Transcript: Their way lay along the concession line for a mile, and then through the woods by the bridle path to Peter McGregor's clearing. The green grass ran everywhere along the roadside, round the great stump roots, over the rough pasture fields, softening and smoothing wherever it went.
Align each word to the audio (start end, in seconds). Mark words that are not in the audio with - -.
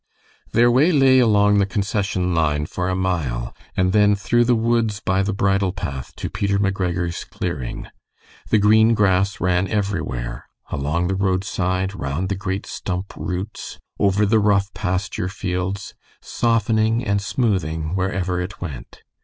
Their 0.53 0.71
way 0.71 0.91
lay 0.91 1.19
along 1.19 1.59
the 1.59 1.67
concession 1.67 2.33
line 2.33 2.65
for 2.65 2.89
a 2.89 2.95
mile, 2.95 3.55
and 3.77 3.93
then 3.93 4.15
through 4.15 4.45
the 4.45 4.55
woods 4.55 4.99
by 4.99 5.21
the 5.21 5.31
bridle 5.31 5.71
path 5.71 6.15
to 6.15 6.27
Peter 6.27 6.57
McGregor's 6.57 7.23
clearing. 7.23 7.87
The 8.49 8.57
green 8.57 8.95
grass 8.95 9.39
ran 9.39 9.67
everywhere 9.67 10.49
along 10.71 11.05
the 11.05 11.13
roadside, 11.13 11.93
round 11.93 12.29
the 12.29 12.35
great 12.35 12.65
stump 12.65 13.13
roots, 13.15 13.77
over 13.99 14.25
the 14.25 14.39
rough 14.39 14.73
pasture 14.73 15.29
fields, 15.29 15.93
softening 16.19 17.05
and 17.05 17.21
smoothing 17.21 17.93
wherever 17.93 18.41
it 18.41 18.59
went. 18.59 19.03